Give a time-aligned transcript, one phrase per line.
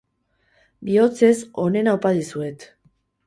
[0.87, 2.67] Bihotzez, onena opa dizuet.